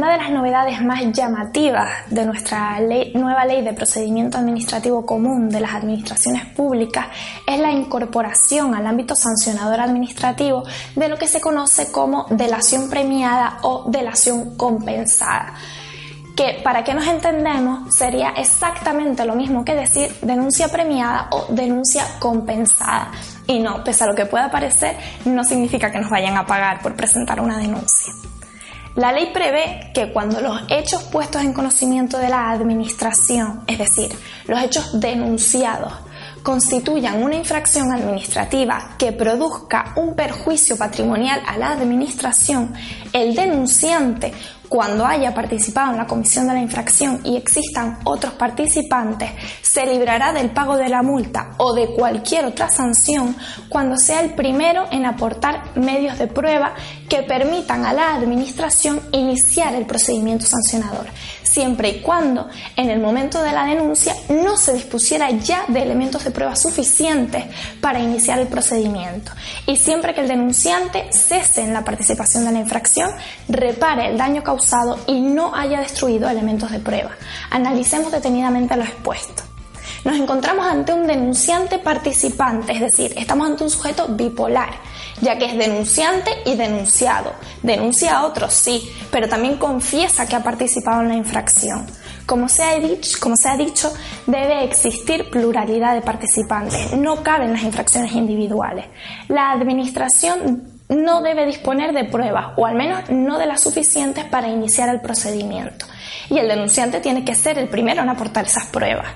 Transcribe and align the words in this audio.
una 0.00 0.12
de 0.12 0.16
las 0.16 0.30
novedades 0.30 0.82
más 0.82 1.12
llamativas 1.12 1.90
de 2.08 2.24
nuestra 2.24 2.80
nueva 3.12 3.44
ley 3.44 3.60
de 3.60 3.74
procedimiento 3.74 4.38
administrativo 4.38 5.04
común 5.04 5.50
de 5.50 5.60
las 5.60 5.74
administraciones 5.74 6.46
públicas 6.46 7.08
es 7.46 7.60
la 7.60 7.70
incorporación 7.70 8.74
al 8.74 8.86
ámbito 8.86 9.14
sancionador 9.14 9.78
administrativo 9.78 10.62
de 10.96 11.08
lo 11.10 11.18
que 11.18 11.26
se 11.26 11.42
conoce 11.42 11.92
como 11.92 12.24
delación 12.30 12.88
premiada 12.88 13.58
o 13.60 13.90
delación 13.90 14.56
compensada 14.56 15.52
que 16.34 16.62
para 16.64 16.82
que 16.82 16.94
nos 16.94 17.06
entendemos 17.06 17.94
sería 17.94 18.30
exactamente 18.30 19.26
lo 19.26 19.34
mismo 19.34 19.66
que 19.66 19.74
decir 19.74 20.10
denuncia 20.22 20.68
premiada 20.68 21.28
o 21.30 21.44
denuncia 21.50 22.06
compensada. 22.18 23.10
Y 23.46 23.58
no, 23.58 23.84
pese 23.84 24.04
a 24.04 24.06
lo 24.06 24.14
que 24.14 24.24
pueda 24.24 24.50
parecer, 24.50 24.96
no 25.26 25.44
significa 25.44 25.92
que 25.92 25.98
nos 25.98 26.08
vayan 26.08 26.38
a 26.38 26.46
pagar 26.46 26.80
por 26.80 26.94
presentar 26.94 27.38
una 27.42 27.58
denuncia. 27.58 28.14
La 28.96 29.12
ley 29.12 29.30
prevé 29.32 29.90
que 29.94 30.10
cuando 30.12 30.40
los 30.40 30.62
hechos 30.68 31.04
puestos 31.04 31.42
en 31.42 31.52
conocimiento 31.52 32.18
de 32.18 32.28
la 32.28 32.50
Administración, 32.50 33.62
es 33.68 33.78
decir, 33.78 34.10
los 34.46 34.60
hechos 34.62 34.98
denunciados, 34.98 35.92
constituyan 36.42 37.22
una 37.22 37.36
infracción 37.36 37.92
administrativa 37.92 38.96
que 38.98 39.12
produzca 39.12 39.92
un 39.96 40.14
perjuicio 40.14 40.76
patrimonial 40.76 41.40
a 41.46 41.56
la 41.56 41.70
Administración, 41.70 42.74
el 43.12 43.34
denunciante 43.34 44.32
cuando 44.70 45.04
haya 45.04 45.34
participado 45.34 45.90
en 45.90 45.96
la 45.96 46.06
comisión 46.06 46.46
de 46.46 46.54
la 46.54 46.60
infracción 46.60 47.20
y 47.24 47.36
existan 47.36 47.98
otros 48.04 48.34
participantes, 48.34 49.28
se 49.62 49.84
librará 49.84 50.32
del 50.32 50.50
pago 50.50 50.76
de 50.76 50.88
la 50.88 51.02
multa 51.02 51.50
o 51.56 51.74
de 51.74 51.88
cualquier 51.88 52.44
otra 52.44 52.68
sanción 52.68 53.36
cuando 53.68 53.96
sea 53.96 54.20
el 54.20 54.34
primero 54.34 54.86
en 54.92 55.06
aportar 55.06 55.76
medios 55.76 56.18
de 56.18 56.28
prueba 56.28 56.74
que 57.08 57.24
permitan 57.24 57.84
a 57.84 57.92
la 57.92 58.14
Administración 58.14 59.00
iniciar 59.10 59.74
el 59.74 59.86
procedimiento 59.86 60.46
sancionador, 60.46 61.06
siempre 61.42 61.88
y 61.88 62.00
cuando 62.00 62.48
en 62.76 62.90
el 62.90 63.00
momento 63.00 63.42
de 63.42 63.50
la 63.50 63.64
denuncia 63.64 64.14
no 64.28 64.56
se 64.56 64.74
dispusiera 64.74 65.30
ya 65.30 65.64
de 65.66 65.82
elementos 65.82 66.22
de 66.22 66.30
prueba 66.30 66.54
suficientes 66.54 67.44
para 67.80 67.98
iniciar 67.98 68.38
el 68.38 68.46
procedimiento. 68.46 69.32
Y 69.66 69.76
siempre 69.76 70.14
que 70.14 70.20
el 70.20 70.28
denunciante 70.28 71.08
cese 71.10 71.62
en 71.62 71.74
la 71.74 71.84
participación 71.84 72.44
de 72.44 72.52
la 72.52 72.60
infracción, 72.60 73.10
repare 73.48 74.10
el 74.10 74.16
daño 74.16 74.44
causado 74.44 74.59
y 75.06 75.20
no 75.20 75.54
haya 75.54 75.80
destruido 75.80 76.28
elementos 76.28 76.70
de 76.70 76.78
prueba. 76.78 77.10
Analicemos 77.50 78.12
detenidamente 78.12 78.76
lo 78.76 78.84
expuesto. 78.84 79.42
Nos 80.04 80.16
encontramos 80.16 80.64
ante 80.64 80.94
un 80.94 81.06
denunciante 81.06 81.78
participante, 81.78 82.72
es 82.72 82.80
decir, 82.80 83.12
estamos 83.16 83.46
ante 83.46 83.64
un 83.64 83.70
sujeto 83.70 84.06
bipolar, 84.08 84.70
ya 85.20 85.36
que 85.36 85.44
es 85.44 85.58
denunciante 85.58 86.30
y 86.46 86.56
denunciado. 86.56 87.32
Denuncia 87.62 88.16
a 88.16 88.24
otros, 88.24 88.54
sí, 88.54 88.90
pero 89.10 89.28
también 89.28 89.56
confiesa 89.56 90.26
que 90.26 90.36
ha 90.36 90.42
participado 90.42 91.02
en 91.02 91.08
la 91.08 91.16
infracción. 91.16 91.86
Como 92.24 92.48
se, 92.48 92.62
ha 92.62 92.78
dicho, 92.78 93.18
como 93.20 93.36
se 93.36 93.48
ha 93.48 93.56
dicho, 93.56 93.92
debe 94.26 94.64
existir 94.64 95.28
pluralidad 95.30 95.94
de 95.94 96.00
participantes, 96.00 96.96
no 96.96 97.22
caben 97.22 97.52
las 97.52 97.62
infracciones 97.62 98.12
individuales. 98.12 98.86
La 99.28 99.50
administración 99.50 100.79
no 100.90 101.22
debe 101.22 101.46
disponer 101.46 101.92
de 101.92 102.04
pruebas, 102.04 102.48
o 102.56 102.66
al 102.66 102.74
menos 102.74 103.08
no 103.08 103.38
de 103.38 103.46
las 103.46 103.62
suficientes 103.62 104.24
para 104.24 104.48
iniciar 104.48 104.88
el 104.88 105.00
procedimiento. 105.00 105.86
Y 106.28 106.38
el 106.38 106.48
denunciante 106.48 107.00
tiene 107.00 107.24
que 107.24 107.34
ser 107.34 107.58
el 107.58 107.68
primero 107.68 108.02
en 108.02 108.08
aportar 108.08 108.44
esas 108.44 108.66
pruebas. 108.66 109.06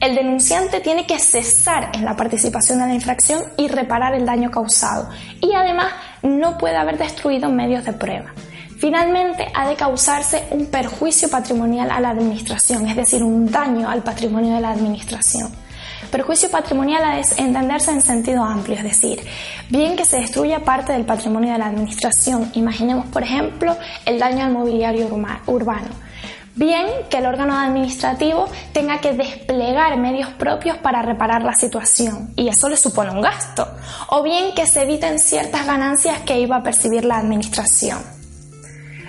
El 0.00 0.14
denunciante 0.14 0.80
tiene 0.80 1.06
que 1.06 1.18
cesar 1.18 1.90
en 1.92 2.04
la 2.04 2.16
participación 2.16 2.80
de 2.80 2.86
la 2.86 2.94
infracción 2.94 3.42
y 3.56 3.68
reparar 3.68 4.14
el 4.14 4.26
daño 4.26 4.50
causado. 4.50 5.10
Y 5.40 5.52
además 5.52 5.92
no 6.22 6.58
puede 6.58 6.76
haber 6.76 6.98
destruido 6.98 7.50
medios 7.50 7.84
de 7.84 7.92
prueba. 7.92 8.32
Finalmente, 8.78 9.46
ha 9.54 9.68
de 9.68 9.76
causarse 9.76 10.44
un 10.50 10.66
perjuicio 10.66 11.28
patrimonial 11.28 11.90
a 11.90 12.00
la 12.00 12.10
administración, 12.10 12.86
es 12.86 12.96
decir, 12.96 13.22
un 13.22 13.50
daño 13.50 13.90
al 13.90 14.02
patrimonio 14.02 14.54
de 14.54 14.62
la 14.62 14.70
administración. 14.70 15.52
Perjuicio 16.10 16.50
patrimonial 16.50 17.22
de 17.22 17.42
entenderse 17.42 17.92
en 17.92 18.02
sentido 18.02 18.42
amplio, 18.42 18.76
es 18.76 18.82
decir, 18.82 19.20
bien 19.68 19.94
que 19.96 20.04
se 20.04 20.18
destruya 20.18 20.64
parte 20.64 20.92
del 20.92 21.04
patrimonio 21.04 21.52
de 21.52 21.58
la 21.58 21.66
administración, 21.66 22.50
imaginemos 22.54 23.06
por 23.06 23.22
ejemplo 23.22 23.76
el 24.04 24.18
daño 24.18 24.44
al 24.44 24.52
mobiliario 24.52 25.08
urbano. 25.46 25.88
Bien 26.56 26.86
que 27.08 27.18
el 27.18 27.26
órgano 27.26 27.56
administrativo 27.56 28.46
tenga 28.72 29.00
que 29.00 29.12
desplegar 29.12 29.96
medios 29.98 30.28
propios 30.30 30.76
para 30.78 31.00
reparar 31.00 31.42
la 31.44 31.54
situación 31.54 32.32
y 32.34 32.48
eso 32.48 32.68
le 32.68 32.76
supone 32.76 33.12
un 33.12 33.22
gasto. 33.22 33.68
O 34.08 34.24
bien 34.24 34.52
que 34.54 34.66
se 34.66 34.82
eviten 34.82 35.20
ciertas 35.20 35.64
ganancias 35.64 36.20
que 36.22 36.40
iba 36.40 36.56
a 36.56 36.62
percibir 36.62 37.04
la 37.04 37.18
administración. 37.18 38.00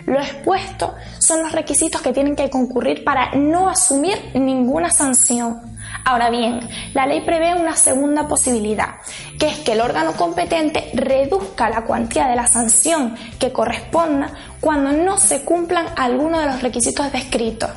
Lo 0.05 0.19
expuesto 0.19 0.93
son 1.19 1.41
los 1.41 1.51
requisitos 1.51 2.01
que 2.01 2.13
tienen 2.13 2.35
que 2.35 2.49
concurrir 2.49 3.03
para 3.03 3.33
no 3.35 3.69
asumir 3.69 4.31
ninguna 4.35 4.91
sanción 4.91 5.61
Ahora 6.03 6.29
bien, 6.29 6.59
la 6.93 7.05
ley 7.05 7.21
prevé 7.21 7.53
una 7.53 7.75
segunda 7.75 8.27
posibilidad, 8.27 8.95
que 9.39 9.47
es 9.47 9.59
que 9.59 9.73
el 9.73 9.81
órgano 9.81 10.13
competente 10.13 10.89
reduzca 10.93 11.69
la 11.69 11.83
cuantía 11.83 12.27
de 12.27 12.35
la 12.35 12.47
sanción 12.47 13.15
que 13.39 13.51
corresponda 13.51 14.33
cuando 14.59 14.91
no 14.91 15.17
se 15.17 15.43
cumplan 15.43 15.87
algunos 15.95 16.41
de 16.41 16.47
los 16.47 16.61
requisitos 16.61 17.11
descritos. 17.11 17.69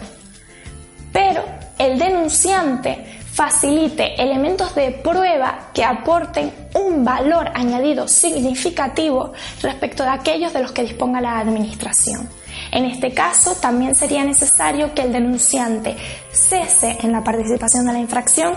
Pero 1.12 1.44
el 1.78 1.98
denunciante 1.98 3.20
facilite 3.34 4.20
elementos 4.22 4.74
de 4.74 4.92
prueba 4.92 5.70
que 5.74 5.84
aporten 5.84 6.52
un 6.74 7.04
valor 7.04 7.50
añadido 7.54 8.06
significativo 8.06 9.32
respecto 9.60 10.04
de 10.04 10.10
aquellos 10.10 10.52
de 10.52 10.62
los 10.62 10.72
que 10.72 10.82
disponga 10.82 11.20
la 11.20 11.40
Administración. 11.40 12.28
En 12.74 12.86
este 12.86 13.14
caso, 13.14 13.54
también 13.54 13.94
sería 13.94 14.24
necesario 14.24 14.94
que 14.94 15.02
el 15.02 15.12
denunciante 15.12 15.96
cese 16.32 16.98
en 17.02 17.12
la 17.12 17.22
participación 17.22 17.86
de 17.86 17.92
la 17.92 18.00
infracción 18.00 18.56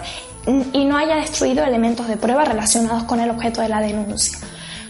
y 0.73 0.85
no 0.85 0.97
haya 0.97 1.17
destruido 1.17 1.63
elementos 1.63 2.07
de 2.07 2.17
prueba 2.17 2.43
relacionados 2.43 3.03
con 3.03 3.19
el 3.19 3.29
objeto 3.29 3.61
de 3.61 3.69
la 3.69 3.79
denuncia. 3.79 4.39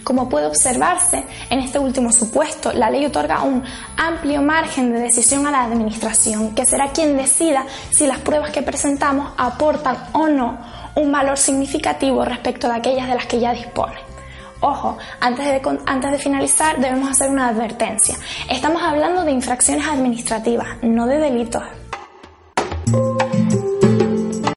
Como 0.02 0.30
puede 0.30 0.46
observarse, 0.46 1.24
en 1.50 1.58
este 1.58 1.78
último 1.78 2.10
supuesto, 2.10 2.72
la 2.72 2.88
ley 2.88 3.04
otorga 3.04 3.42
un 3.42 3.62
amplio 3.98 4.40
margen 4.40 4.94
de 4.94 5.00
decisión 5.00 5.46
a 5.46 5.50
la 5.50 5.64
Administración, 5.64 6.54
que 6.54 6.64
será 6.64 6.92
quien 6.92 7.18
decida 7.18 7.66
si 7.90 8.06
las 8.06 8.20
pruebas 8.20 8.50
que 8.50 8.62
presentamos 8.62 9.30
aportan 9.36 10.04
o 10.12 10.28
no 10.28 10.58
un 10.94 11.12
valor 11.12 11.36
significativo 11.36 12.24
respecto 12.24 12.66
de 12.66 12.76
aquellas 12.76 13.08
de 13.08 13.14
las 13.14 13.26
que 13.26 13.40
ya 13.40 13.52
dispone. 13.52 14.17
Ojo, 14.60 14.98
antes 15.20 15.44
de, 15.44 15.78
antes 15.86 16.10
de 16.10 16.18
finalizar 16.18 16.78
debemos 16.78 17.10
hacer 17.10 17.30
una 17.30 17.48
advertencia. 17.48 18.16
Estamos 18.50 18.82
hablando 18.82 19.24
de 19.24 19.30
infracciones 19.30 19.86
administrativas, 19.86 20.66
no 20.82 21.06
de 21.06 21.18
delitos. 21.18 21.62